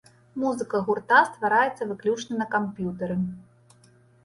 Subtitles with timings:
[0.43, 3.21] Музыка гурта ствараецца выключна на камп'ютары.